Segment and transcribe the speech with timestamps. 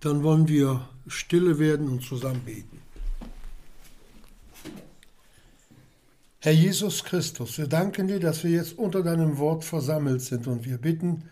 [0.00, 2.80] dann wollen wir stille werden und zusammen beten.
[6.42, 10.64] Herr Jesus Christus, wir danken dir, dass wir jetzt unter deinem Wort versammelt sind und
[10.64, 11.24] wir bitten,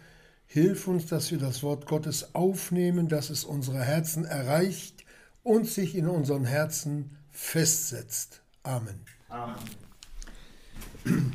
[0.46, 5.05] hilf uns, dass wir das Wort Gottes aufnehmen, dass es unsere Herzen erreicht
[5.43, 8.43] und sich in unseren Herzen festsetzt.
[8.62, 9.00] Amen.
[9.30, 9.57] Amen.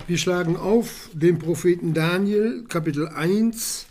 [0.06, 3.88] Wir schlagen auf den Propheten Daniel, Kapitel 1,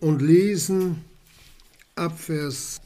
[0.00, 1.04] und lesen
[2.00, 2.80] ab Vers,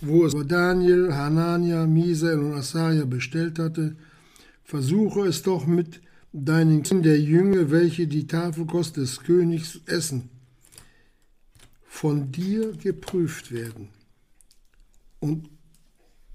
[0.00, 3.96] wo es Daniel, Hanania, Misael und Asaja bestellt hatte,
[4.64, 6.00] versuche es doch mit
[6.32, 10.30] deinen Kindern der Jünger, welche die Tafelkost des Königs essen,
[11.86, 13.88] von dir geprüft werden.
[15.20, 15.50] Und,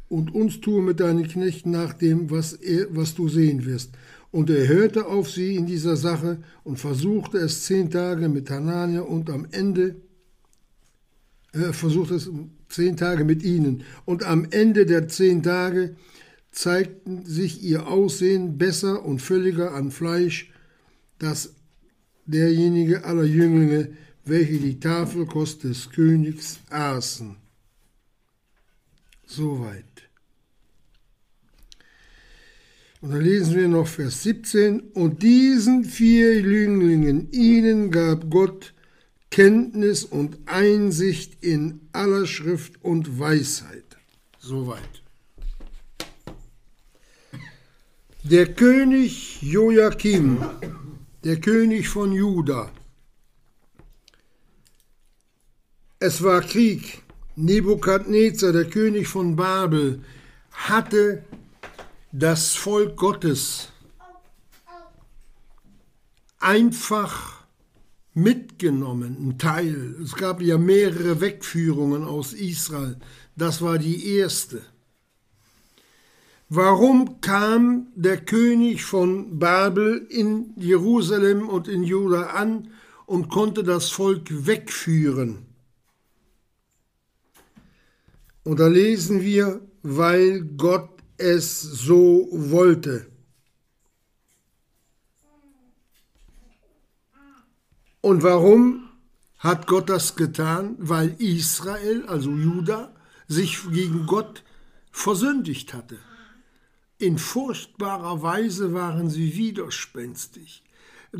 [0.09, 3.91] und uns tue mit deinen Knechten nach dem, was, er, was du sehen wirst.
[4.31, 9.01] Und er hörte auf sie in dieser Sache und versuchte es zehn Tage mit Hanania
[9.01, 9.95] und am Ende
[11.53, 12.29] er versuchte es
[12.69, 13.83] zehn Tage mit ihnen.
[14.05, 15.95] Und am Ende der zehn Tage
[16.51, 20.51] zeigten sich ihr Aussehen besser und völliger an Fleisch,
[21.19, 21.53] das
[22.25, 23.89] derjenige aller Jünglinge,
[24.25, 27.35] welche die Tafelkost des Königs aßen.
[29.25, 29.85] Soweit.
[33.01, 34.79] Und dann lesen wir noch Vers 17.
[34.93, 38.73] Und diesen vier Jünglingen, ihnen gab Gott
[39.31, 43.97] Kenntnis und Einsicht in aller Schrift und Weisheit.
[44.39, 45.01] Soweit.
[48.23, 50.45] Der König Joachim,
[51.23, 52.71] der König von Juda.
[55.99, 57.01] Es war Krieg.
[57.37, 60.03] Nebukadnezar, der König von Babel,
[60.51, 61.23] hatte
[62.11, 63.69] das Volk Gottes
[66.39, 67.40] einfach
[68.13, 69.95] mitgenommen, ein Teil.
[70.03, 72.97] Es gab ja mehrere Wegführungen aus Israel.
[73.35, 74.61] Das war die erste.
[76.49, 82.71] Warum kam der König von Babel in Jerusalem und in Juda an
[83.05, 85.45] und konnte das Volk wegführen?
[88.43, 93.10] Und da lesen wir, weil Gott es so wollte.
[98.01, 98.89] Und warum
[99.37, 100.75] hat Gott das getan?
[100.79, 102.93] Weil Israel, also Juda,
[103.27, 104.43] sich gegen Gott
[104.91, 105.97] versündigt hatte.
[106.97, 110.63] In furchtbarer Weise waren sie widerspenstig.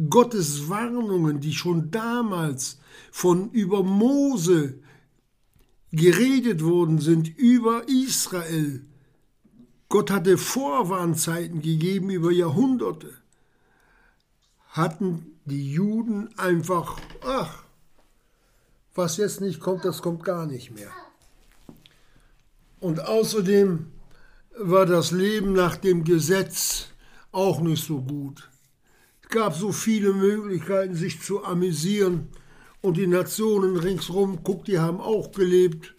[0.10, 2.80] Gottes Warnungen, die schon damals
[3.12, 4.80] von über Mose
[5.92, 8.86] geredet worden sind, über Israel,
[9.90, 13.21] Gott hatte Vorwarnzeiten gegeben über Jahrhunderte.
[14.72, 17.64] Hatten die Juden einfach, ach,
[18.94, 20.92] was jetzt nicht kommt, das kommt gar nicht mehr.
[22.80, 23.88] Und außerdem
[24.58, 26.88] war das Leben nach dem Gesetz
[27.32, 28.50] auch nicht so gut.
[29.24, 32.30] Es gab so viele Möglichkeiten, sich zu amüsieren.
[32.82, 35.94] Und die Nationen ringsherum, guck, die haben auch gelebt.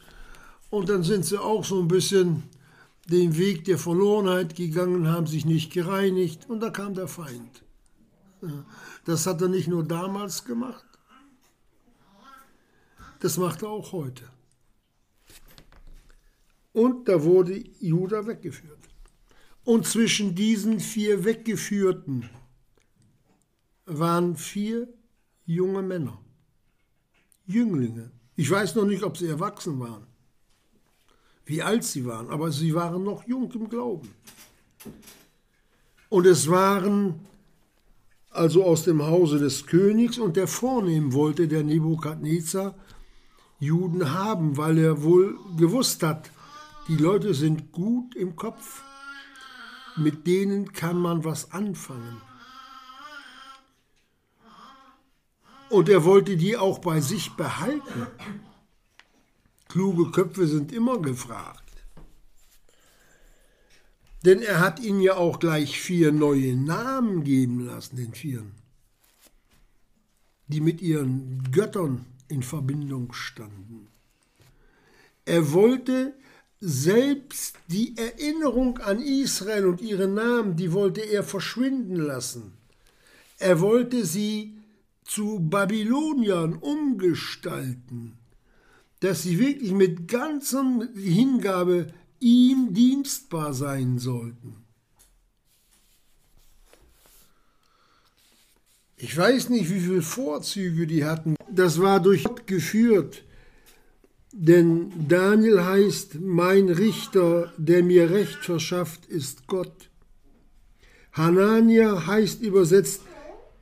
[0.70, 2.42] Und dann sind sie auch so ein bisschen
[3.08, 7.62] den Weg der Verlorenheit gegangen, haben sich nicht gereinigt und da kam der Feind.
[9.04, 10.84] Das hat er nicht nur damals gemacht,
[13.20, 14.24] das macht er auch heute.
[16.72, 18.78] Und da wurde Juda weggeführt.
[19.64, 22.28] Und zwischen diesen vier Weggeführten
[23.86, 24.88] waren vier
[25.44, 26.18] junge Männer,
[27.46, 28.10] Jünglinge.
[28.34, 30.06] Ich weiß noch nicht, ob sie erwachsen waren
[31.44, 34.14] wie alt sie waren, aber sie waren noch jung im Glauben.
[36.08, 37.26] Und es waren
[38.32, 42.74] also aus dem Hause des Königs und der vornehmen wollte, der Nebukadnezar,
[43.60, 46.30] Juden haben, weil er wohl gewusst hat,
[46.88, 48.82] die Leute sind gut im Kopf,
[49.96, 52.20] mit denen kann man was anfangen.
[55.68, 58.06] Und er wollte die auch bei sich behalten.
[59.68, 61.61] Kluge Köpfe sind immer gefragt.
[64.24, 68.52] Denn er hat ihnen ja auch gleich vier neue Namen geben lassen, den Vieren,
[70.46, 73.88] die mit ihren Göttern in Verbindung standen.
[75.24, 76.14] Er wollte
[76.60, 82.52] selbst die Erinnerung an Israel und ihre Namen, die wollte er verschwinden lassen.
[83.38, 84.56] Er wollte sie
[85.04, 88.16] zu Babyloniern umgestalten
[89.02, 90.64] dass sie wirklich mit ganzer
[90.94, 91.88] Hingabe
[92.22, 94.56] ihm dienstbar sein sollten.
[98.96, 101.34] Ich weiß nicht, wie viele Vorzüge die hatten.
[101.50, 103.24] Das war durch Gott geführt.
[104.30, 109.90] Denn Daniel heißt, mein Richter, der mir Recht verschafft, ist Gott.
[111.12, 113.02] Hanania heißt übersetzt,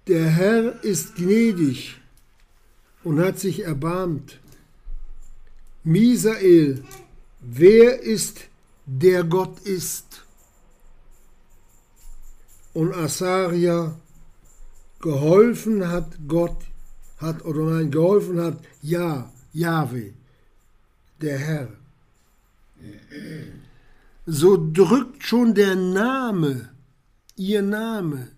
[0.07, 1.97] der Herr ist gnädig
[3.03, 4.39] und hat sich erbarmt.
[5.83, 6.85] Misael,
[7.41, 8.50] wer ist,
[8.91, 10.25] der Gott ist?
[12.73, 13.95] Und Asaria,
[15.01, 16.57] geholfen hat Gott,
[17.19, 20.13] hat oder nein, geholfen hat, ja, Jahwe,
[21.21, 21.69] der Herr.
[24.27, 26.71] So drückt schon der Name,
[27.37, 28.29] ihr Name,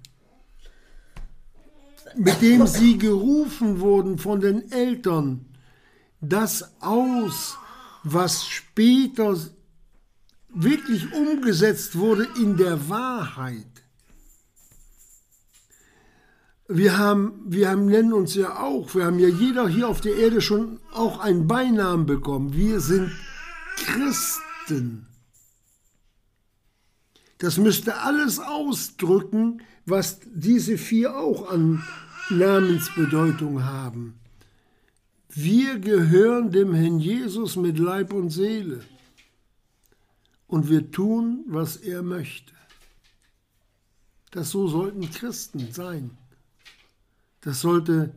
[2.14, 5.46] mit dem sie gerufen wurden von den Eltern,
[6.20, 7.56] das aus,
[8.04, 9.36] was später
[10.54, 13.66] wirklich umgesetzt wurde in der Wahrheit.
[16.68, 20.16] Wir haben, wir haben, nennen uns ja auch, wir haben ja jeder hier auf der
[20.16, 22.54] Erde schon auch einen Beinamen bekommen.
[22.54, 23.10] Wir sind
[23.76, 25.06] Christen.
[27.38, 31.82] Das müsste alles ausdrücken, was diese vier auch an
[32.30, 34.14] Namensbedeutung haben.
[35.28, 38.82] Wir gehören dem Herrn Jesus mit Leib und Seele
[40.52, 42.52] und wir tun, was er möchte.
[44.32, 46.10] Das so sollten Christen sein.
[47.40, 48.14] Das sollte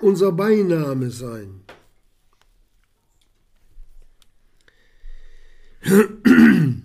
[0.00, 1.64] unser Beiname sein.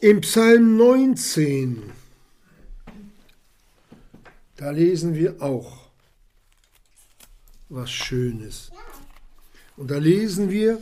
[0.00, 1.82] Im Psalm 19,
[4.56, 5.88] da lesen wir auch
[7.70, 8.70] was Schönes.
[9.76, 10.78] Und da lesen wir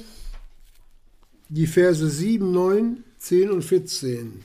[1.49, 4.45] die Verse 7, 9, 10 und 14.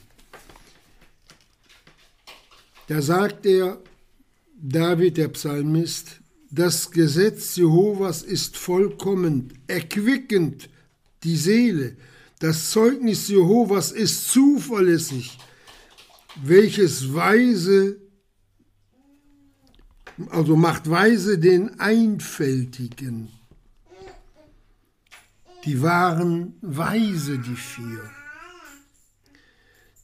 [2.86, 3.80] Da sagt er,
[4.60, 10.70] David der Psalmist, das Gesetz Jehovas ist vollkommen, erquickend
[11.22, 11.96] die Seele.
[12.38, 15.38] Das Zeugnis Jehovas ist zuverlässig,
[16.42, 18.00] welches weise,
[20.30, 23.37] also macht weise den Einfältigen.
[25.64, 28.10] Die waren weise, die vier.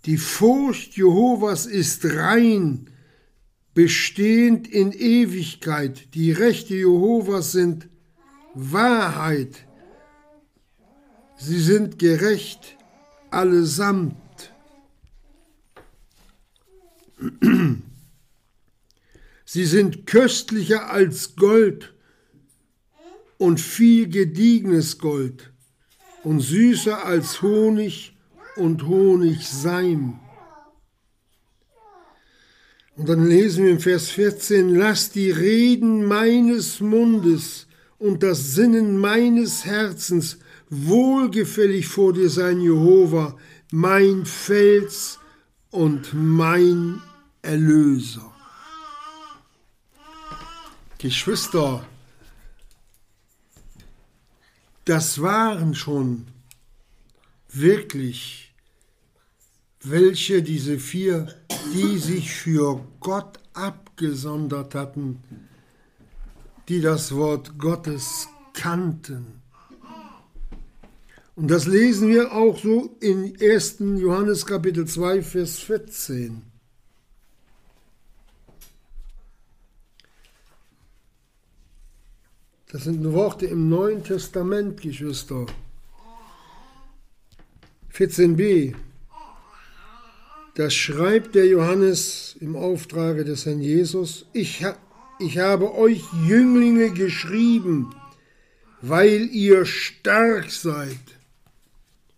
[0.05, 2.91] Die Furcht Jehovas ist rein,
[3.73, 6.15] bestehend in Ewigkeit.
[6.15, 7.89] Die Rechte Jehovas sind
[8.55, 9.67] Wahrheit.
[11.37, 12.77] Sie sind gerecht
[13.31, 14.53] allesamt.
[19.45, 21.94] Sie sind köstlicher als Gold
[23.38, 25.52] und viel gediegenes Gold
[26.22, 28.16] und süßer als Honig
[28.56, 30.20] und Honigseim.
[32.96, 37.66] Und dann lesen wir im Vers 14, lass die Reden meines Mundes
[37.98, 40.38] und das Sinnen meines Herzens
[40.70, 43.36] wohlgefällig vor dir sein, Jehova,
[43.72, 45.19] mein Fels
[45.70, 47.02] und mein
[47.42, 48.32] Erlöser.
[50.98, 51.84] Geschwister,
[54.84, 56.26] das waren schon
[57.48, 58.54] wirklich
[59.82, 61.28] welche diese vier,
[61.75, 65.22] die sich für Gott abgesondert hatten,
[66.69, 69.43] die das Wort Gottes kannten.
[71.36, 73.76] Und das lesen wir auch so in 1.
[73.98, 76.54] Johannes Kapitel 2, Vers 14.
[82.74, 85.46] Das sind Worte im Neuen Testament, Geschwister.
[87.93, 88.74] 14b.
[90.56, 94.26] Das schreibt der Johannes im Auftrage des Herrn Jesus.
[94.32, 94.66] Ich,
[95.20, 97.94] ich habe euch Jünglinge geschrieben,
[98.82, 100.98] weil ihr stark seid.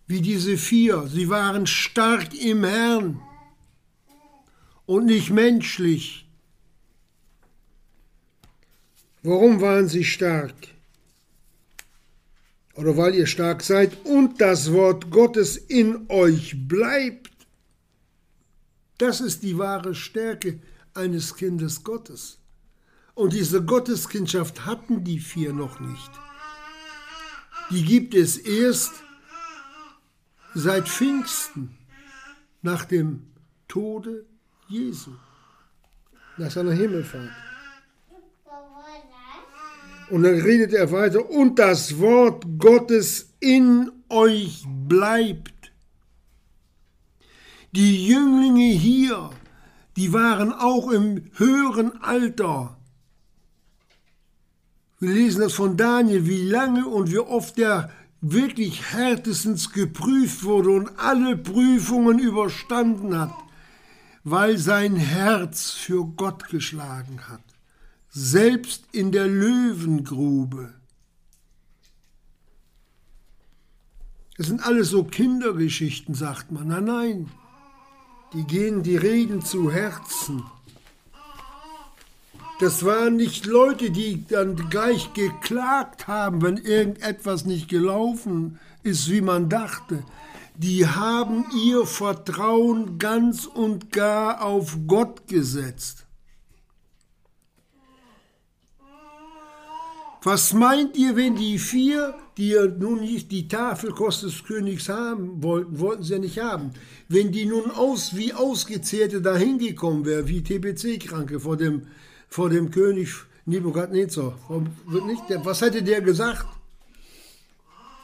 [0.07, 1.05] Wie diese vier.
[1.05, 3.21] Sie waren stark im Herrn
[4.87, 6.26] und nicht menschlich.
[9.23, 10.55] Warum waren sie stark?
[12.75, 17.31] Oder weil ihr stark seid und das Wort Gottes in euch bleibt.
[18.97, 20.59] Das ist die wahre Stärke
[20.93, 22.39] eines Kindes Gottes.
[23.15, 26.11] Und diese Gotteskindschaft hatten die vier noch nicht.
[27.71, 28.93] Die gibt es erst
[30.53, 31.75] seit Pfingsten,
[32.61, 33.27] nach dem
[33.67, 34.25] Tode
[34.67, 35.11] Jesu,
[36.37, 37.46] nach seiner Himmelfahrt.
[40.09, 45.71] Und dann redet er weiter, und das Wort Gottes in euch bleibt.
[47.73, 49.29] Die Jünglinge hier,
[49.97, 52.77] die waren auch im höheren Alter.
[54.99, 60.71] Wir lesen das von Daniel, wie lange und wie oft er wirklich härtestens geprüft wurde
[60.71, 63.33] und alle Prüfungen überstanden hat,
[64.23, 67.43] weil sein Herz für Gott geschlagen hat,
[68.19, 70.73] selbst in der Löwengrube.
[74.37, 76.67] Das sind alles so Kindergeschichten, sagt man.
[76.67, 77.31] Nein, nein,
[78.33, 80.43] die gehen die Reden zu Herzen.
[82.59, 89.21] Das waren nicht Leute, die dann gleich geklagt haben, wenn irgendetwas nicht gelaufen ist, wie
[89.21, 90.03] man dachte.
[90.55, 96.06] Die haben ihr Vertrauen ganz und gar auf Gott gesetzt.
[100.29, 105.41] Was meint ihr, wenn die vier, die ja nun nicht die Tafelkost des Königs haben
[105.41, 106.71] wollten, wollten sie ja nicht haben,
[107.07, 111.87] wenn die nun aus wie Ausgezehrte dahin gekommen wären, wie TBC-Kranke vor dem
[112.27, 113.07] vor dem König
[113.45, 114.37] Nebukadnezar.
[115.45, 116.45] Was hätte der gesagt?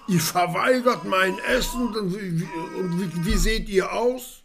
[0.08, 4.44] Ihr verweigert mein Essen und wie, wie, wie seht ihr aus?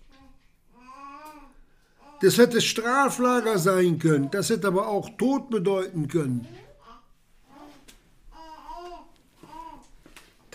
[2.22, 6.48] Das hätte Straflager sein können, das hätte aber auch Tod bedeuten können.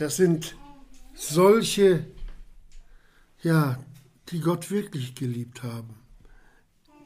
[0.03, 0.55] Das sind
[1.15, 2.05] solche,
[3.41, 3.79] ja,
[4.29, 5.95] die Gott wirklich geliebt haben,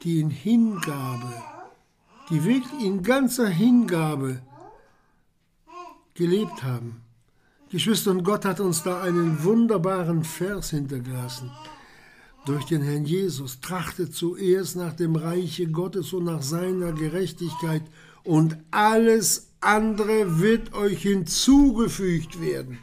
[0.02, 1.32] die in Hingabe
[2.30, 4.42] die wirklich in ganzer Hingabe
[6.14, 7.00] gelebt haben.
[7.70, 11.50] Geschwister, und Gott hat uns da einen wunderbaren Vers hintergelassen.
[12.46, 17.82] Durch den Herrn Jesus trachtet zuerst nach dem Reiche Gottes und nach seiner Gerechtigkeit
[18.24, 22.78] und alles andere wird euch hinzugefügt werden.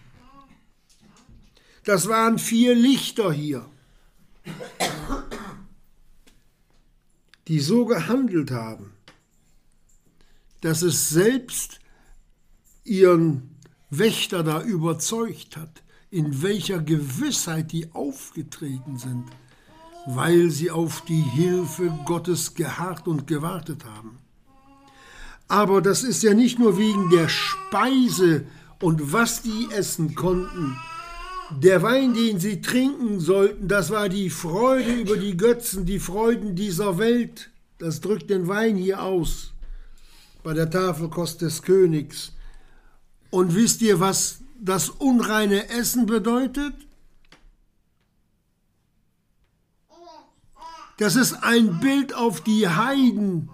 [1.85, 3.65] Das waren vier Lichter hier,
[7.47, 8.95] die so gehandelt haben
[10.65, 11.79] dass es selbst
[12.83, 13.51] ihren
[13.91, 19.25] Wächter da überzeugt hat, in welcher Gewissheit die aufgetreten sind,
[20.07, 24.17] weil sie auf die Hilfe Gottes geharrt und gewartet haben.
[25.47, 28.47] Aber das ist ja nicht nur wegen der Speise
[28.81, 30.75] und was die essen konnten.
[31.51, 36.55] Der Wein, den sie trinken sollten, das war die Freude über die Götzen, die Freuden
[36.55, 37.51] dieser Welt.
[37.77, 39.53] Das drückt den Wein hier aus
[40.43, 42.31] bei der Tafelkost des Königs.
[43.29, 46.73] Und wisst ihr, was das unreine Essen bedeutet?
[50.97, 53.49] Das ist ein Bild auf die Heiden,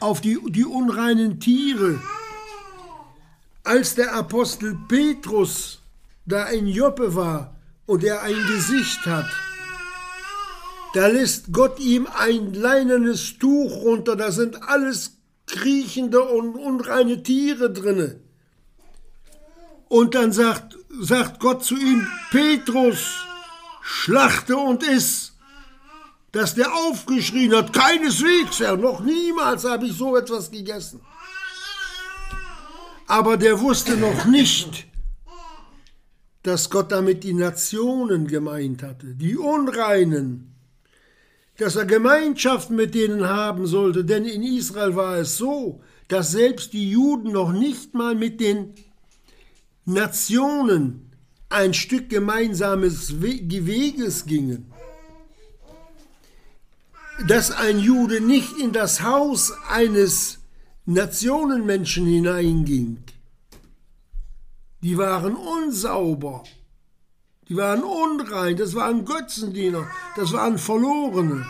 [0.00, 2.00] auf die, die unreinen Tiere.
[3.68, 5.80] Als der Apostel Petrus
[6.24, 9.26] da in Joppe war und er ein Gesicht hat,
[10.94, 17.70] da lässt Gott ihm ein leinenes Tuch runter, da sind alles kriechende und unreine Tiere
[17.70, 18.20] drinne.
[19.88, 23.18] Und dann sagt, sagt Gott zu ihm, Petrus,
[23.82, 25.34] schlachte und iss.
[26.32, 31.02] Dass der aufgeschrien hat, keineswegs, Herr, noch niemals habe ich so etwas gegessen.
[33.08, 34.86] Aber der wusste noch nicht,
[36.42, 40.54] dass Gott damit die Nationen gemeint hatte, die Unreinen,
[41.56, 46.74] dass er Gemeinschaft mit denen haben sollte, denn in Israel war es so, dass selbst
[46.74, 48.74] die Juden noch nicht mal mit den
[49.86, 51.10] Nationen
[51.48, 54.70] ein Stück gemeinsames Weges gingen.
[57.26, 60.37] Dass ein Jude nicht in das Haus eines
[60.90, 63.04] Nationenmenschen hineinging.
[64.82, 66.44] Die waren unsauber.
[67.46, 71.44] Die waren unrein, das waren Götzendiener, das waren Verlorene.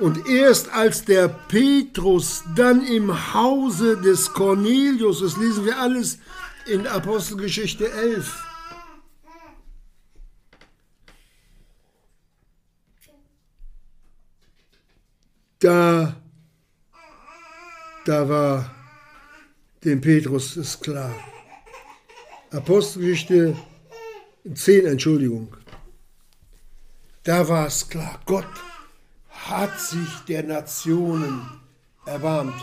[0.00, 6.18] Und erst als der Petrus dann im Hause des Cornelius, das lesen wir alles
[6.66, 8.45] in Apostelgeschichte 11,
[15.58, 16.16] da,
[18.04, 18.70] da war
[19.84, 21.14] dem Petrus ist klar.
[22.50, 23.56] Apostelgeschichte
[24.52, 25.56] 10, Entschuldigung.
[27.22, 28.46] Da war es klar, Gott
[29.28, 31.42] hat sich der Nationen
[32.04, 32.54] erbarmt.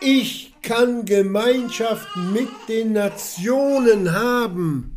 [0.00, 4.95] Ich kann Gemeinschaft mit den Nationen haben.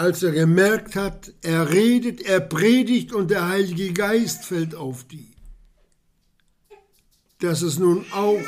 [0.00, 5.30] Als er gemerkt hat, er redet, er predigt und der Heilige Geist fällt auf die
[7.40, 8.44] dass es nun auch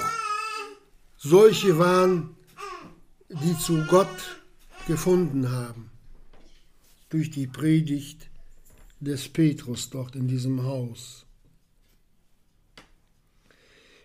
[1.17, 2.37] solche waren,
[3.29, 4.43] die zu Gott
[4.87, 5.91] gefunden haben.
[7.09, 8.31] durch die Predigt
[9.01, 11.27] des Petrus dort in diesem Haus.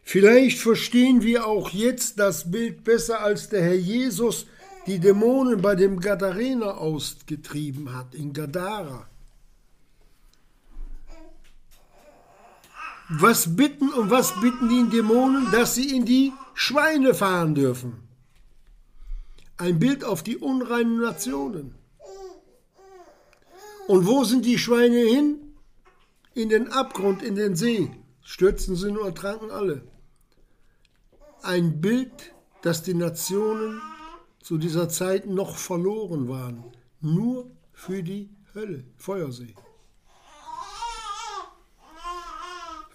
[0.04, 4.46] Vielleicht verstehen wir auch jetzt das Bild besser, als der Herr Jesus
[4.88, 9.08] die Dämonen bei dem Gadarener ausgetrieben hat, in Gadara.
[13.10, 15.52] Was bitten und was bitten die Dämonen?
[15.52, 18.08] Dass sie in die Schweine fahren dürfen.
[19.58, 21.76] Ein Bild auf die unreinen Nationen.
[23.88, 25.38] Und wo sind die Schweine hin?
[26.34, 27.90] In den Abgrund, in den See.
[28.22, 29.82] Stürzen sie nur, ertranken alle.
[31.42, 33.82] Ein Bild, dass die Nationen
[34.48, 36.64] zu dieser Zeit noch verloren waren.
[37.02, 39.54] Nur für die Hölle, Feuersee.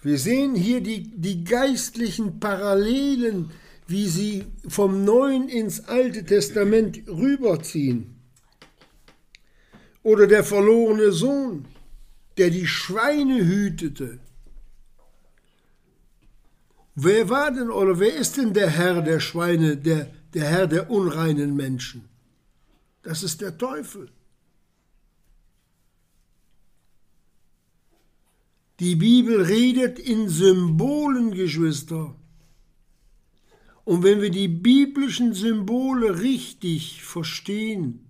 [0.01, 3.51] Wir sehen hier die, die geistlichen Parallelen,
[3.85, 8.15] wie sie vom Neuen ins Alte Testament rüberziehen.
[10.01, 11.67] Oder der verlorene Sohn,
[12.39, 14.17] der die Schweine hütete.
[16.95, 20.89] Wer war denn oder wer ist denn der Herr der Schweine, der, der Herr der
[20.89, 22.09] unreinen Menschen?
[23.03, 24.09] Das ist der Teufel.
[28.79, 32.15] Die Bibel redet in Symbolen, Geschwister.
[33.85, 38.05] Und wenn wir die biblischen Symbole richtig verstehen,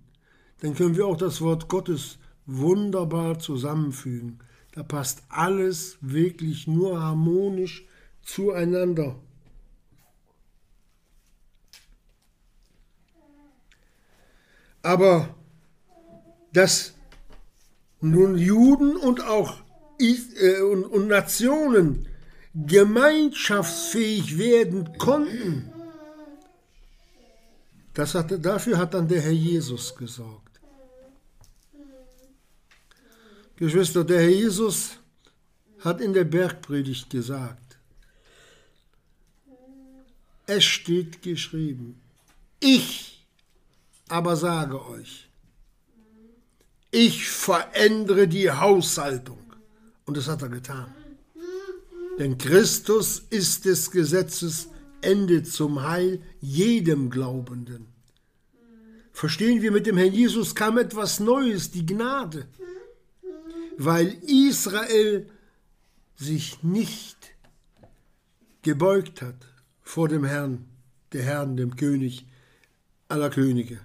[0.60, 4.38] dann können wir auch das Wort Gottes wunderbar zusammenfügen.
[4.72, 7.86] Da passt alles wirklich nur harmonisch
[8.22, 9.16] zueinander.
[14.84, 15.34] Aber
[16.52, 16.92] dass
[18.02, 19.62] nun Juden und auch
[19.98, 22.06] äh, und, Nationen
[22.54, 25.72] gemeinschaftsfähig werden konnten,
[27.94, 30.60] das hatte, dafür hat dann der Herr Jesus gesorgt.
[33.56, 34.98] Geschwister, der Herr Jesus
[35.78, 37.78] hat in der Bergpredigt gesagt,
[40.46, 42.02] es steht geschrieben,
[42.60, 43.13] ich
[44.14, 45.28] aber sage euch,
[46.92, 49.42] ich verändere die Haushaltung.
[50.06, 50.86] Und das hat er getan.
[52.20, 54.68] Denn Christus ist des Gesetzes
[55.00, 57.88] Ende zum Heil jedem Glaubenden.
[59.12, 62.46] Verstehen wir, mit dem Herrn Jesus kam etwas Neues, die Gnade.
[63.78, 65.28] Weil Israel
[66.14, 67.18] sich nicht
[68.62, 69.48] gebeugt hat
[69.82, 70.66] vor dem Herrn,
[71.12, 72.26] der Herrn, dem König
[73.08, 73.80] aller Könige,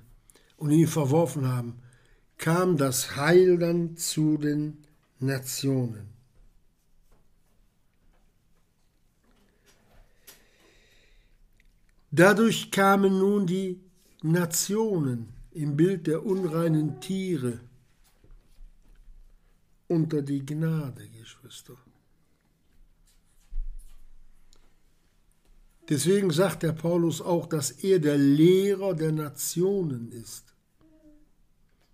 [0.59, 1.81] und ihn verworfen haben,
[2.37, 4.77] kam das Heil dann zu den
[5.19, 6.07] Nationen.
[12.11, 13.79] Dadurch kamen nun die
[14.21, 17.59] Nationen im Bild der unreinen Tiere
[19.87, 21.75] unter die Gnade, Geschwister.
[25.89, 30.48] Deswegen sagt der Paulus auch, dass er der Lehrer der Nationen ist.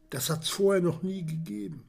[0.09, 1.83] Das hat es vorher noch nie gegeben.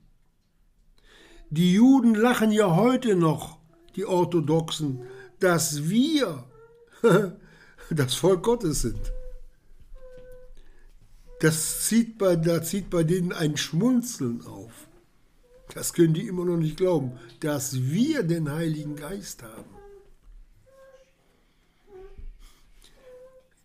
[1.50, 3.58] Die Juden lachen ja heute noch,
[3.94, 5.02] die Orthodoxen,
[5.38, 6.44] dass wir
[7.90, 9.12] das Volk Gottes sind.
[11.40, 14.88] Das zieht bei, da zieht bei denen ein Schmunzeln auf.
[15.74, 19.70] Das können die immer noch nicht glauben, dass wir den Heiligen Geist haben.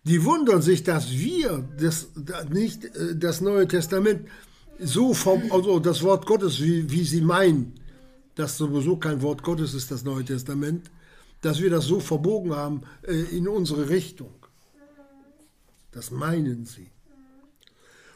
[0.03, 2.07] Die wundern sich, dass wir das,
[2.49, 4.27] nicht äh, das Neue Testament
[4.79, 7.73] so vom, also das Wort Gottes, wie, wie sie meinen,
[8.35, 10.89] das sowieso kein Wort Gottes ist, das Neue Testament,
[11.41, 14.33] dass wir das so verbogen haben äh, in unsere Richtung.
[15.91, 16.87] Das meinen sie.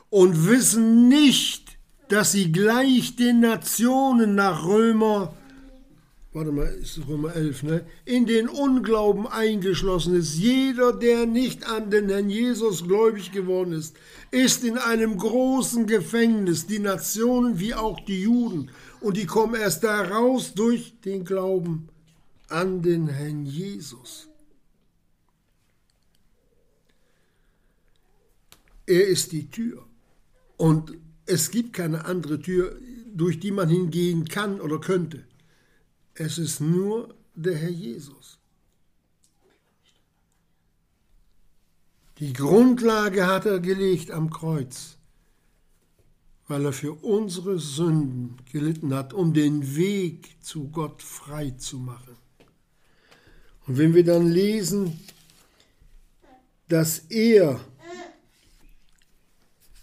[0.09, 5.35] Und wissen nicht, dass sie gleich den Nationen nach Römer,
[6.35, 7.85] warte mal, ist Römer 11, ne?
[8.03, 10.35] In den Unglauben eingeschlossen ist.
[10.35, 13.95] Jeder, der nicht an den Herrn Jesus gläubig geworden ist,
[14.31, 18.69] ist in einem großen Gefängnis, die Nationen wie auch die Juden.
[18.99, 21.87] Und die kommen erst da raus durch den Glauben
[22.49, 24.27] an den Herrn Jesus.
[28.85, 29.85] Er ist die Tür.
[30.57, 32.77] Und es gibt keine andere Tür,
[33.13, 35.23] durch die man hingehen kann oder könnte.
[36.15, 38.39] Es ist nur der Herr Jesus.
[42.19, 44.97] Die Grundlage hat er gelegt am Kreuz,
[46.47, 52.15] weil er für unsere Sünden gelitten hat, um den Weg zu Gott frei zu machen.
[53.67, 54.97] Und wenn wir dann lesen,
[56.69, 57.59] dass er,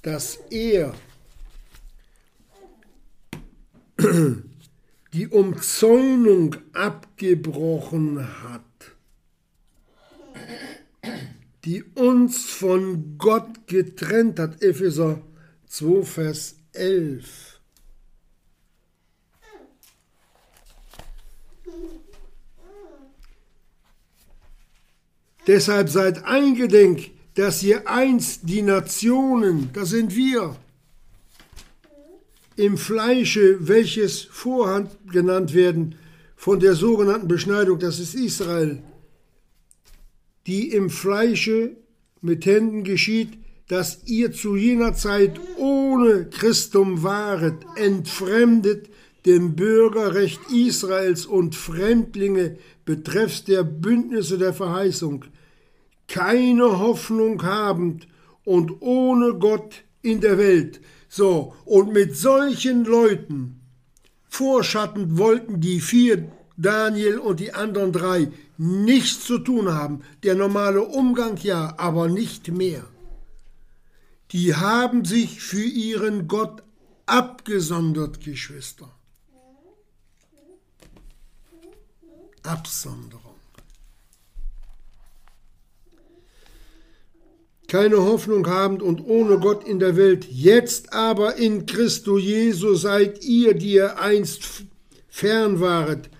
[0.00, 0.94] dass er
[5.12, 8.62] die Umzäunung abgebrochen hat,
[11.64, 15.20] die uns von Gott getrennt hat, Epheser
[15.66, 17.60] 2, Vers 11.
[25.46, 30.56] Deshalb seid eingedenk, dass ihr einst die Nationen, das sind wir,
[32.56, 35.96] im Fleische, welches Vorhand genannt werden,
[36.36, 38.82] von der sogenannten Beschneidung, das ist Israel,
[40.46, 41.76] die im Fleische
[42.20, 43.38] mit Händen geschieht,
[43.68, 48.90] dass ihr zu jener Zeit ohne Christum waret, entfremdet
[49.24, 55.24] dem Bürgerrecht Israels und Fremdlinge betreffs der Bündnisse der Verheißung,
[56.08, 58.08] keine Hoffnung habend
[58.44, 60.80] und ohne Gott in der Welt.
[61.14, 63.60] So, und mit solchen Leuten
[64.30, 70.04] vorschattend wollten die vier, Daniel und die anderen drei, nichts zu tun haben.
[70.22, 72.84] Der normale Umgang ja, aber nicht mehr.
[74.30, 76.62] Die haben sich für ihren Gott
[77.04, 78.88] abgesondert, Geschwister.
[82.42, 83.31] Absonderung.
[87.72, 93.24] Keine Hoffnung habend und ohne Gott in der Welt, jetzt aber in Christo Jesu seid
[93.24, 94.64] ihr, die ihr einst
[95.08, 96.10] fern waret,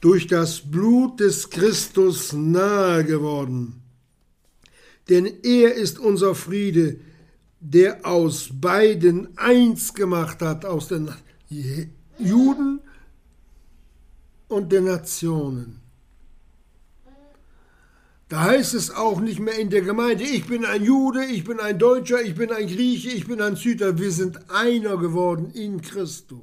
[0.00, 3.80] durch das Blut des Christus nahe geworden.
[5.08, 6.98] Denn er ist unser Friede,
[7.60, 11.12] der aus beiden eins gemacht hat, aus den
[12.18, 12.80] Juden
[14.48, 15.77] und der Nationen.
[18.28, 21.60] Da heißt es auch nicht mehr in der Gemeinde, ich bin ein Jude, ich bin
[21.60, 23.98] ein Deutscher, ich bin ein Grieche, ich bin ein Süder.
[23.98, 26.40] Wir sind einer geworden in Christus.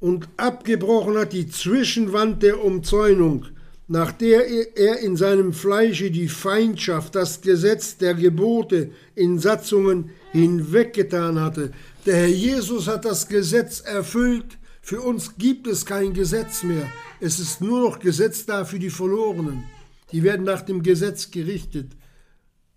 [0.00, 3.46] Und abgebrochen hat die Zwischenwand der Umzäunung,
[3.86, 11.40] nach der er in seinem Fleische die Feindschaft, das Gesetz der Gebote in Satzungen hinweggetan
[11.40, 11.70] hatte,
[12.04, 14.58] der Herr Jesus hat das Gesetz erfüllt.
[14.84, 16.92] Für uns gibt es kein Gesetz mehr.
[17.18, 19.64] Es ist nur noch Gesetz da für die Verlorenen.
[20.12, 21.96] Die werden nach dem Gesetz gerichtet.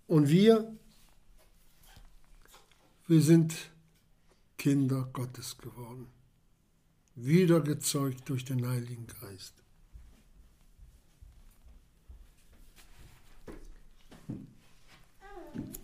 [0.06, 0.72] Und wir,
[3.08, 3.52] wir sind
[4.56, 6.06] Kinder Gottes geworden.
[7.14, 9.52] Wiedergezeugt durch den Heiligen Geist.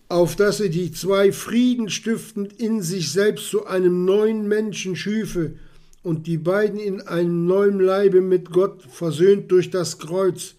[0.08, 5.58] auf dass er die zwei Frieden stiftend in sich selbst zu einem neuen Menschen schüfe
[6.04, 10.54] und die beiden in einem neuen Leibe mit Gott versöhnt durch das Kreuz,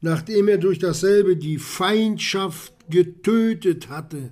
[0.00, 4.30] nachdem er durch dasselbe die Feindschaft getötet hatte.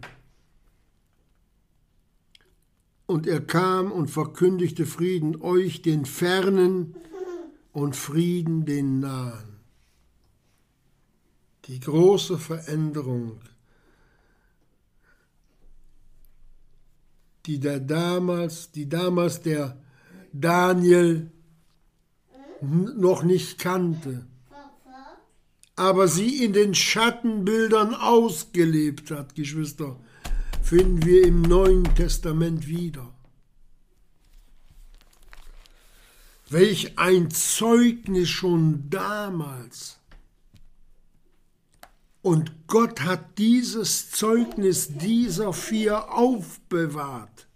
[3.06, 6.94] Und er kam und verkündigte Frieden euch den Fernen
[7.72, 9.56] und Frieden den Nahen.
[11.66, 13.40] Die große Veränderung
[17.46, 19.81] die der damals, die damals der
[20.32, 21.30] Daniel
[22.60, 24.26] noch nicht kannte,
[25.76, 29.98] aber sie in den Schattenbildern ausgelebt hat, Geschwister,
[30.62, 33.12] finden wir im Neuen Testament wieder.
[36.48, 39.98] Welch ein Zeugnis schon damals.
[42.20, 47.48] Und Gott hat dieses Zeugnis dieser vier aufbewahrt.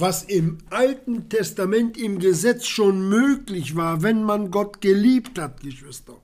[0.00, 6.16] Was im Alten Testament im Gesetz schon möglich war, wenn man Gott geliebt hat, Geschwister.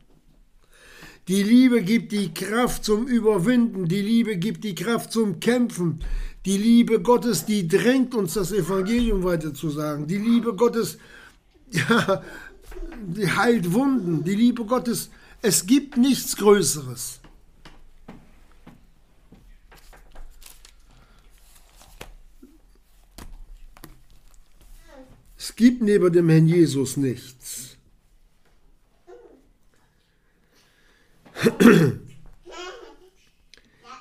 [1.29, 6.01] Die Liebe gibt die Kraft zum Überwinden, die Liebe gibt die Kraft zum Kämpfen.
[6.47, 10.07] Die Liebe Gottes, die drängt uns das Evangelium weiterzusagen.
[10.07, 10.97] Die Liebe Gottes,
[11.71, 12.23] ja,
[13.07, 14.25] die heilt Wunden.
[14.25, 15.11] Die Liebe Gottes,
[15.43, 17.21] es gibt nichts Größeres.
[25.49, 27.77] Es gibt neben dem Herrn Jesus nichts.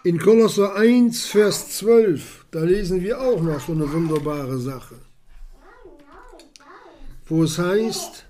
[0.04, 4.96] In Kolosser 1, Vers 12, da lesen wir auch noch so eine wunderbare Sache,
[7.28, 8.26] wo es heißt,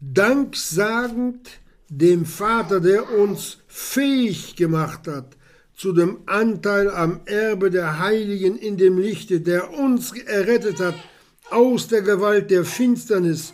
[0.00, 5.36] danksagend dem Vater, der uns fähig gemacht hat
[5.74, 10.94] zu dem Anteil am Erbe der Heiligen in dem Lichte, der uns errettet hat
[11.50, 13.52] aus der Gewalt der Finsternis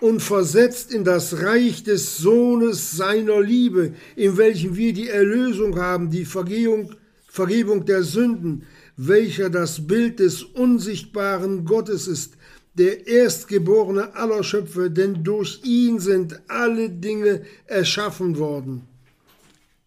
[0.00, 6.10] und versetzt in das Reich des Sohnes seiner Liebe, in welchem wir die Erlösung haben,
[6.10, 6.94] die Vergehung,
[7.28, 12.34] Vergebung der Sünden, welcher das Bild des unsichtbaren Gottes ist,
[12.74, 18.82] der Erstgeborene aller Schöpfer, denn durch ihn sind alle Dinge erschaffen worden,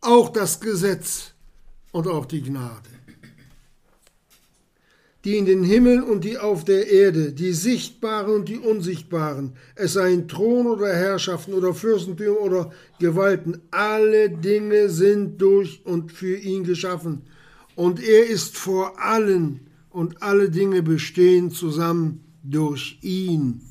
[0.01, 1.33] auch das Gesetz
[1.91, 2.94] und auch die Gnade
[5.25, 9.93] die in den Himmel und die auf der Erde, die sichtbaren und die unsichtbaren, es
[9.93, 16.63] seien Thron oder Herrschaften oder Fürstentümer oder Gewalten, alle Dinge sind durch und für ihn
[16.63, 17.23] geschaffen.
[17.75, 23.61] Und er ist vor allen und alle Dinge bestehen zusammen durch ihn.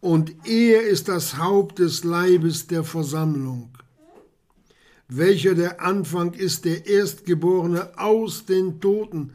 [0.00, 3.70] Und er ist das Haupt des Leibes der Versammlung,
[5.08, 9.32] welcher der Anfang ist, der Erstgeborene aus den Toten,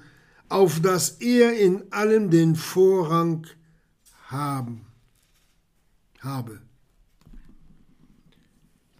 [0.50, 3.48] auf dass er in allem den Vorrang
[4.28, 4.86] haben,
[6.20, 6.62] habe.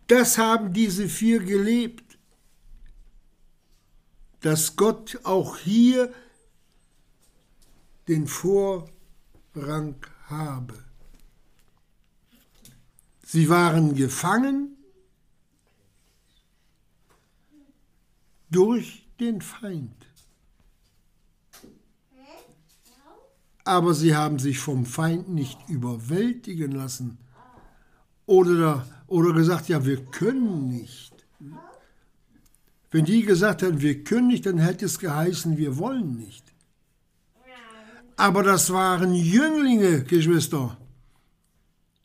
[0.08, 2.18] Das haben diese vier gelebt,
[4.42, 6.14] dass Gott auch hier
[8.08, 8.88] den Vorrang
[10.26, 10.84] habe.
[13.24, 14.78] Sie waren gefangen
[18.50, 19.99] durch den Feind.
[23.70, 27.20] Aber sie haben sich vom Feind nicht überwältigen lassen
[28.26, 31.14] oder, oder gesagt, ja, wir können nicht.
[32.90, 36.44] Wenn die gesagt hätten, wir können nicht, dann hätte es geheißen, wir wollen nicht.
[38.18, 40.76] Aber das waren Jünglinge, Geschwister.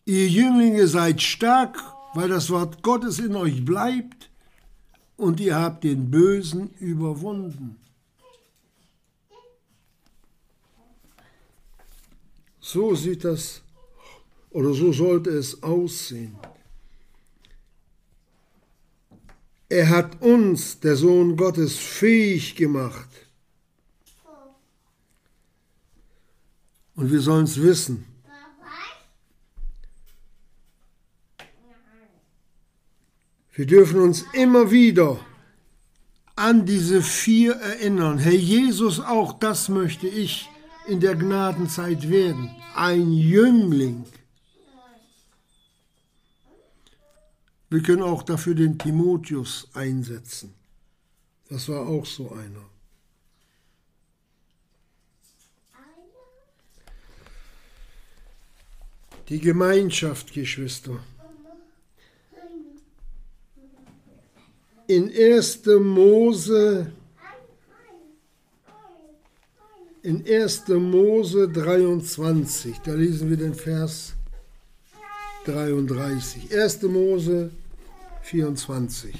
[0.04, 4.28] Ihr Jünglinge seid stark, weil das Wort Gottes in euch bleibt
[5.16, 7.78] und ihr habt den Bösen überwunden.
[12.66, 13.60] So sieht das
[14.48, 16.34] oder so sollte es aussehen.
[19.68, 23.10] Er hat uns, der Sohn Gottes, fähig gemacht.
[26.94, 28.06] Und wir sollen es wissen.
[33.52, 35.20] Wir dürfen uns immer wieder
[36.34, 38.16] an diese vier erinnern.
[38.16, 40.48] Herr Jesus, auch das möchte ich
[40.86, 42.50] in der Gnadenzeit werden.
[42.74, 44.04] Ein Jüngling.
[47.70, 50.54] Wir können auch dafür den Timotheus einsetzen.
[51.48, 52.64] Das war auch so einer.
[59.28, 61.02] Die Gemeinschaft, Geschwister.
[64.86, 65.64] In 1.
[65.80, 66.92] Mose
[70.04, 70.68] in 1.
[70.68, 74.12] Mose 23, da lesen wir den Vers
[75.46, 76.54] 33.
[76.54, 76.82] 1.
[76.82, 77.50] Mose
[78.20, 79.14] 24.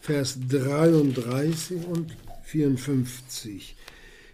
[0.00, 3.76] Vers 33 und 54.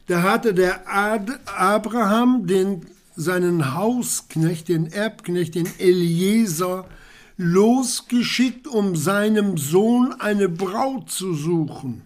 [0.07, 6.89] Da hatte der Ad Abraham den, seinen Hausknecht, den Erbknecht, den Eliezer,
[7.43, 12.03] losgeschickt, um seinem Sohn eine Braut zu suchen.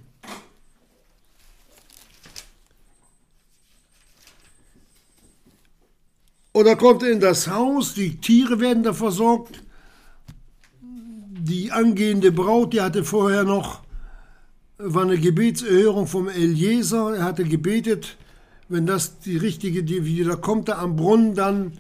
[6.52, 9.62] Oder kommt er in das Haus, die Tiere werden da versorgt.
[10.80, 13.82] Die angehende Braut, die hatte vorher noch,
[14.78, 17.14] war eine Gebetserhörung vom Eliezer.
[17.14, 18.16] Er hatte gebetet,
[18.70, 21.72] wenn das die richtige, die wieder kommt, da am Brunnen, dann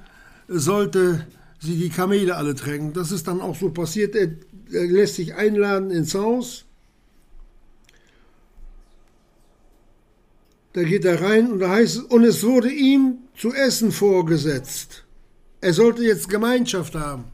[0.46, 1.26] sollte
[1.66, 2.92] sie die Kamele alle tränken.
[2.92, 4.14] Das ist dann auch so passiert.
[4.14, 4.30] Er,
[4.72, 6.64] er lässt sich einladen ins Haus.
[10.72, 15.04] Da geht er rein und da heißt es, und es wurde ihm zu essen vorgesetzt.
[15.60, 17.24] Er sollte jetzt Gemeinschaft haben.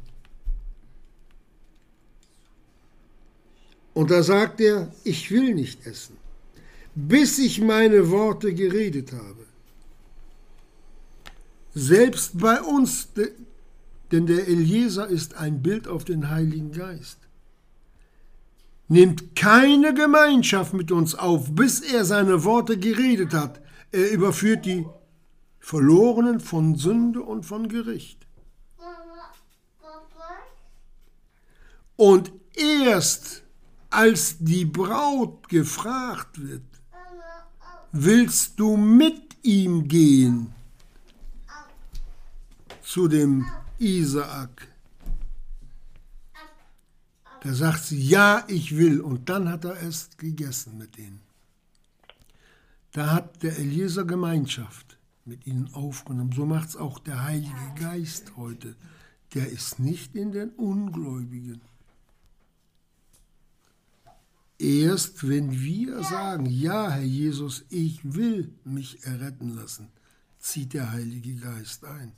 [3.95, 6.17] Und da sagt er, ich will nicht essen,
[6.95, 9.45] bis ich meine Worte geredet habe.
[11.75, 13.09] Selbst bei uns,
[14.13, 17.19] denn der Eliezer ist ein Bild auf den Heiligen Geist.
[18.89, 23.63] Nimmt keine Gemeinschaft mit uns auf, bis er seine Worte geredet hat.
[23.91, 24.87] Er überführt die
[25.61, 28.27] Verlorenen von Sünde und von Gericht.
[31.97, 33.45] Und erst
[33.89, 36.63] als die Braut gefragt wird,
[37.93, 40.53] willst du mit ihm gehen
[42.83, 43.47] zu dem
[43.83, 44.69] Isaak.
[47.43, 49.01] Da sagt sie, ja, ich will.
[49.01, 51.21] Und dann hat er es gegessen mit ihnen.
[52.93, 56.33] Da hat der Eliezer Gemeinschaft mit ihnen aufgenommen.
[56.33, 58.77] So macht es auch der Heilige Geist heute.
[59.35, 61.63] der ist nicht in den Ungläubigen.
[64.59, 69.89] Erst wenn wir sagen, ja, Herr Jesus, ich will mich erretten lassen,
[70.39, 72.13] zieht der Heilige Geist ein.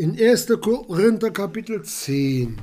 [0.00, 0.46] In 1.
[0.60, 2.56] Korinther Kapitel 10.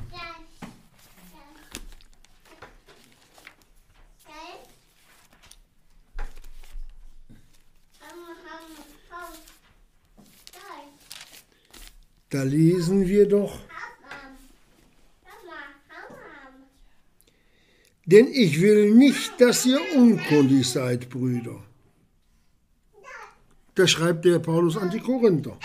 [12.30, 13.60] Da lesen wir doch,
[18.06, 21.62] denn ich will nicht, dass ihr unkundig seid, Brüder.
[23.74, 25.58] Da schreibt der Paulus an die Korinther.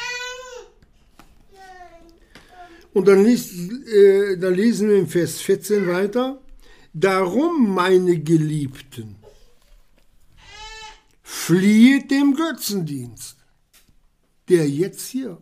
[2.93, 3.53] Und dann, liest,
[3.87, 6.41] äh, dann lesen wir im Vers 14 weiter,
[6.93, 9.15] darum, meine Geliebten,
[11.23, 13.37] flieht dem Götzendienst,
[14.49, 15.37] der jetzt hier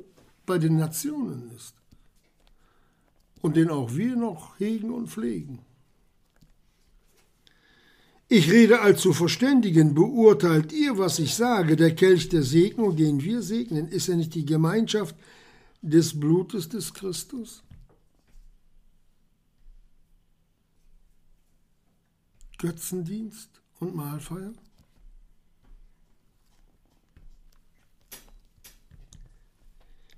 [0.45, 1.73] bei den Nationen ist
[3.41, 5.59] und den auch wir noch hegen und pflegen.
[8.31, 13.23] Ich rede als zu Verständigen, beurteilt ihr, was ich sage, der Kelch der Segnung, den
[13.23, 15.15] wir segnen, ist er nicht die Gemeinschaft
[15.81, 17.63] des Blutes des Christus?
[22.57, 24.53] Götzendienst und Mahlfeier?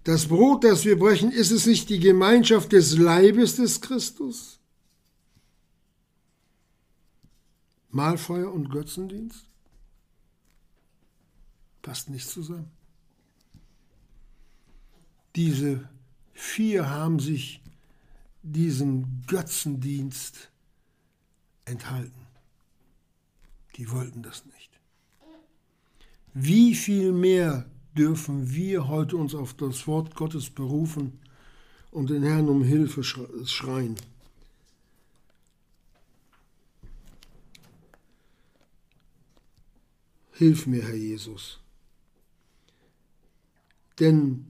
[0.04, 4.60] Das Brot, das wir brechen, ist es nicht die Gemeinschaft des Leibes des Christus?
[7.92, 9.46] Mahlfeuer und Götzendienst?
[11.84, 12.72] Passt nicht zusammen.
[15.36, 15.88] Diese
[16.34, 17.62] vier haben sich
[18.44, 20.52] diesem Götzendienst
[21.66, 22.28] enthalten.
[23.78, 24.70] Die wollten das nicht.
[26.34, 31.20] Wie viel mehr dürfen wir heute uns auf das Wort Gottes berufen
[31.92, 33.96] und den Herrn um Hilfe schreien.
[40.32, 41.60] Hilf mir, Herr Jesus.
[44.00, 44.48] Denn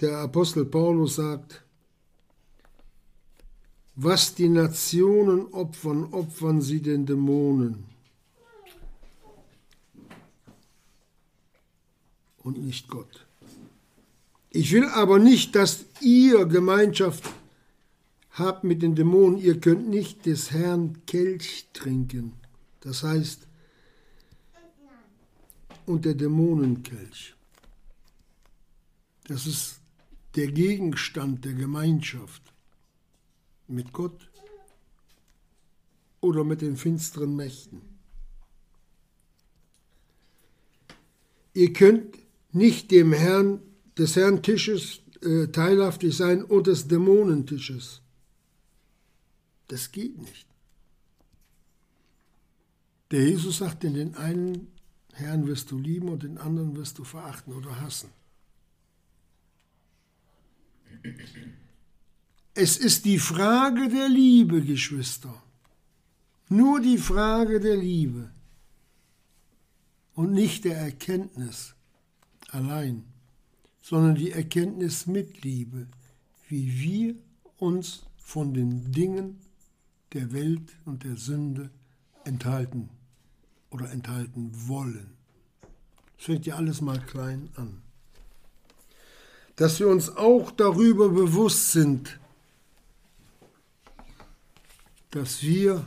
[0.00, 1.62] der Apostel Paulus sagt,
[3.94, 7.96] was die Nationen opfern, opfern sie den Dämonen.
[12.46, 13.26] und nicht Gott.
[14.50, 17.24] Ich will aber nicht, dass ihr Gemeinschaft
[18.30, 19.38] habt mit den Dämonen.
[19.38, 22.32] Ihr könnt nicht des Herrn Kelch trinken.
[22.80, 23.48] Das heißt,
[25.86, 27.34] und der Dämonenkelch.
[29.24, 29.75] Das ist
[30.36, 32.42] der Gegenstand der Gemeinschaft
[33.68, 34.30] mit Gott
[36.20, 37.82] oder mit den finsteren Mächten.
[41.54, 42.18] Ihr könnt
[42.52, 43.60] nicht dem Herrn,
[43.96, 48.02] des Herrn Tisches äh, teilhaftig sein und des Dämonentisches.
[49.68, 50.46] Das geht nicht.
[53.10, 54.68] Der Jesus sagt, in den einen
[55.12, 58.10] Herrn wirst du lieben und den anderen wirst du verachten oder hassen.
[62.54, 65.42] Es ist die Frage der Liebe, Geschwister.
[66.48, 68.30] Nur die Frage der Liebe
[70.14, 71.74] und nicht der Erkenntnis
[72.50, 73.04] allein,
[73.82, 75.88] sondern die Erkenntnis mit Liebe,
[76.48, 77.14] wie wir
[77.58, 79.38] uns von den Dingen
[80.12, 81.70] der Welt und der Sünde
[82.24, 82.88] enthalten
[83.70, 85.10] oder enthalten wollen.
[86.16, 87.82] Das fängt ja alles mal klein an.
[89.56, 92.20] Dass wir uns auch darüber bewusst sind,
[95.10, 95.86] dass wir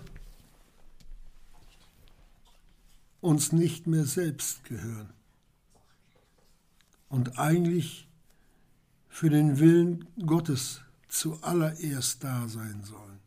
[3.21, 5.13] uns nicht mehr selbst gehören
[7.09, 8.07] und eigentlich
[9.07, 13.19] für den Willen Gottes zuallererst da sein sollen.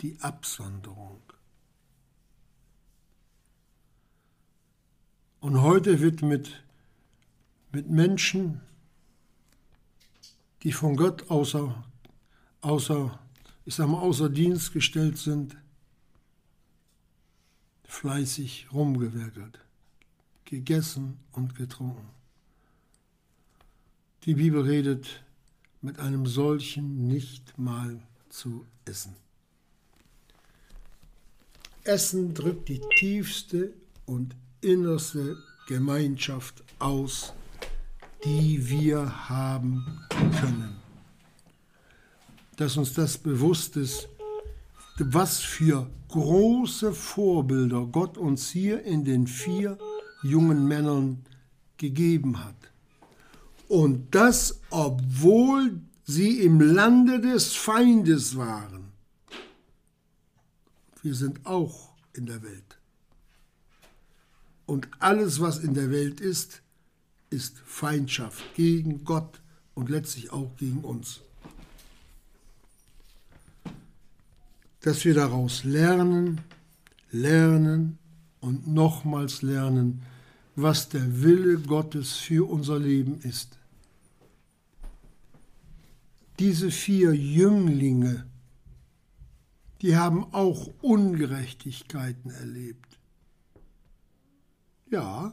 [0.00, 1.22] Die Absonderung.
[5.40, 6.62] Und heute wird mit,
[7.72, 8.60] mit Menschen,
[10.62, 11.84] die von Gott außer,
[12.60, 13.18] außer,
[13.64, 15.56] ich sag mal, außer Dienst gestellt sind,
[17.84, 19.58] fleißig rumgewerkelt
[20.52, 22.10] gegessen und getrunken.
[24.24, 25.24] Die Bibel redet
[25.80, 27.98] mit einem solchen nicht mal
[28.28, 29.16] zu essen.
[31.84, 33.72] Essen drückt die tiefste
[34.04, 37.32] und innerste Gemeinschaft aus,
[38.24, 39.84] die wir haben
[40.40, 40.76] können.
[42.56, 44.08] Dass uns das bewusst ist,
[44.98, 49.78] was für große Vorbilder Gott uns hier in den vier
[50.22, 51.24] jungen Männern
[51.76, 52.54] gegeben hat.
[53.68, 58.92] Und das, obwohl sie im Lande des Feindes waren.
[61.02, 62.78] Wir sind auch in der Welt.
[64.66, 66.62] Und alles, was in der Welt ist,
[67.32, 69.40] ist Feindschaft gegen Gott
[69.74, 71.20] und letztlich auch gegen uns.
[74.80, 76.40] Dass wir daraus lernen,
[77.10, 77.98] lernen
[78.40, 80.02] und nochmals lernen,
[80.56, 83.58] was der Wille Gottes für unser Leben ist.
[86.38, 88.26] Diese vier Jünglinge,
[89.80, 92.98] die haben auch Ungerechtigkeiten erlebt.
[94.90, 95.32] Ja,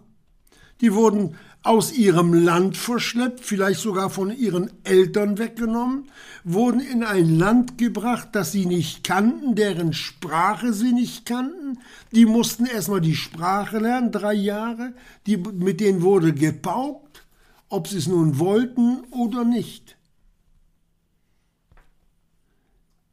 [0.82, 6.10] die wurden aus ihrem Land verschleppt, vielleicht sogar von ihren Eltern weggenommen,
[6.46, 11.80] wurden in ein Land gebracht, das sie nicht kannten, deren Sprache sie nicht kannten.
[12.14, 14.94] Die mussten erstmal die Sprache lernen, drei Jahre.
[15.26, 17.26] Die, mit denen wurde gepaukt,
[17.68, 19.98] ob sie es nun wollten oder nicht.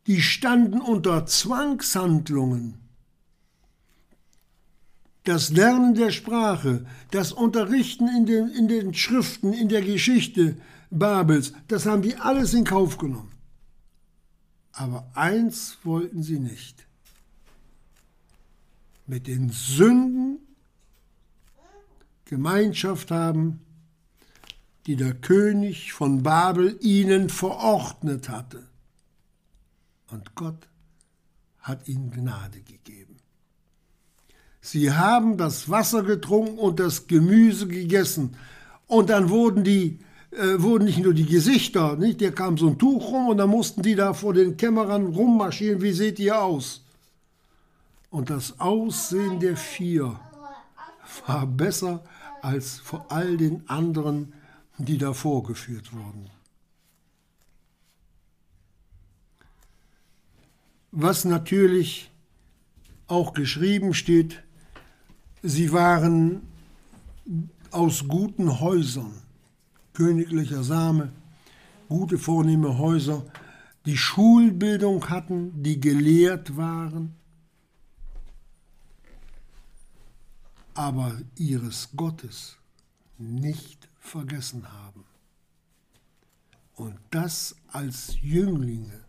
[0.06, 2.85] Die standen unter Zwangshandlungen
[5.26, 10.56] das Lernen der Sprache, das Unterrichten in den, in den Schriften, in der Geschichte
[10.90, 13.32] Babels, das haben die alles in Kauf genommen.
[14.72, 16.86] Aber eins wollten sie nicht.
[19.06, 20.38] Mit den Sünden
[22.26, 23.60] Gemeinschaft haben,
[24.86, 28.68] die der König von Babel ihnen verordnet hatte.
[30.08, 30.68] Und Gott
[31.60, 33.05] hat ihnen Gnade gegeben.
[34.66, 38.34] Sie haben das Wasser getrunken und das Gemüse gegessen.
[38.88, 40.00] Und dann wurden die
[40.32, 42.20] äh, wurden nicht nur die Gesichter, nicht?
[42.20, 45.82] Da kam so ein Tuch rum und dann mussten die da vor den Kämmerern rummarschieren.
[45.82, 46.82] Wie seht ihr aus?
[48.10, 50.18] Und das Aussehen der vier
[51.28, 52.04] war besser
[52.42, 54.32] als vor all den anderen,
[54.78, 56.28] die da vorgeführt wurden.
[60.90, 62.10] Was natürlich
[63.06, 64.42] auch geschrieben steht,
[65.48, 66.42] Sie waren
[67.70, 69.12] aus guten Häusern,
[69.92, 71.12] königlicher Same,
[71.88, 73.24] gute, vornehme Häuser,
[73.84, 77.14] die Schulbildung hatten, die gelehrt waren,
[80.74, 82.56] aber ihres Gottes
[83.16, 85.04] nicht vergessen haben.
[86.74, 89.04] Und das als Jünglinge.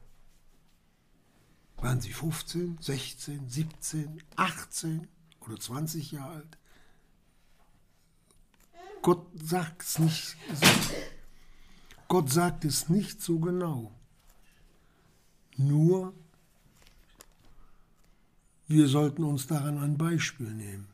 [1.78, 5.08] Waren sie 15, 16, 17, 18?
[5.48, 6.58] Oder 20 Jahre alt.
[9.02, 10.68] Gott sagt es nicht so.
[12.08, 13.92] Gott sagt es nicht so genau.
[15.58, 16.14] Nur
[18.68, 20.88] wir sollten uns daran ein Beispiel nehmen,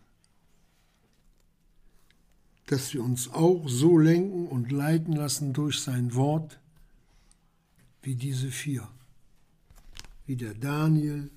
[2.67, 6.59] dass wir uns auch so lenken und leiten lassen durch sein Wort
[8.03, 8.87] wie diese vier,
[10.25, 11.31] wie der Daniel,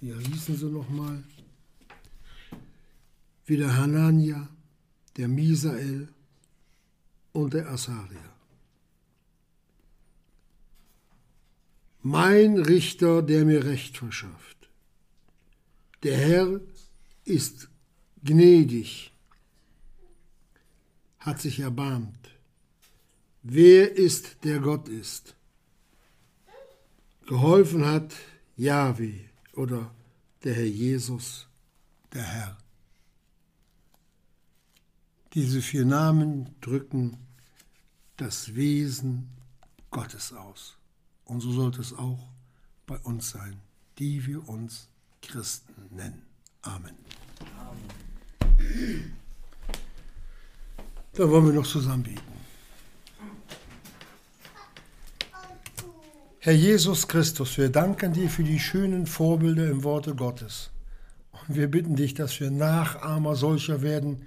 [0.00, 1.22] wie hießen sie nochmal?
[3.46, 4.48] Wie der Hanania,
[5.16, 6.08] der Misael
[7.32, 8.34] und der Asaria.
[12.02, 14.68] Mein Richter, der mir Recht verschafft.
[16.02, 16.60] Der Herr
[17.24, 17.68] ist
[18.22, 19.12] gnädig,
[21.18, 22.30] hat sich erbarmt.
[23.42, 25.34] Wer ist, der Gott ist?
[27.26, 28.12] Geholfen hat
[28.56, 29.90] Yahweh oder
[30.42, 31.46] der Herr Jesus,
[32.12, 32.58] der Herr.
[35.34, 37.16] Diese vier Namen drücken
[38.16, 39.28] das Wesen
[39.90, 40.76] Gottes aus.
[41.24, 42.28] Und so sollte es auch
[42.86, 43.60] bei uns sein,
[43.98, 44.88] die wir uns
[45.22, 46.22] Christen nennen.
[46.62, 46.94] Amen.
[47.58, 49.16] Amen.
[51.14, 52.33] Da wollen wir noch zusammen beten.
[56.44, 60.70] Herr Jesus Christus, wir danken dir für die schönen Vorbilder im Worte Gottes.
[61.32, 64.26] Und wir bitten dich, dass wir Nachahmer solcher werden,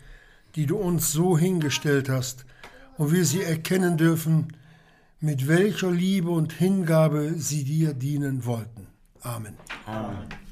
[0.55, 2.47] die du uns so hingestellt hast
[2.97, 4.47] und wir sie erkennen dürfen,
[5.20, 8.88] mit welcher Liebe und Hingabe sie dir dienen wollten.
[9.22, 9.53] Amen.
[9.86, 10.46] Amen.